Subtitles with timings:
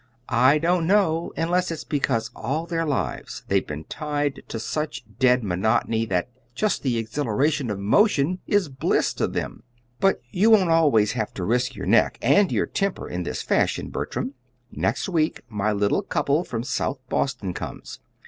[0.29, 5.43] "I don't know unless it's because all their lives they've been tied to such dead
[5.43, 9.61] monotony that just the exhilaration of motion is bliss to them.
[9.99, 13.89] But you won't always have to risk your neck and your temper in this fashion,
[13.89, 14.33] Bertram.
[14.71, 17.99] Next week my little couple from South Boston comes.